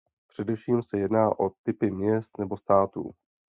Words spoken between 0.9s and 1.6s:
jedná o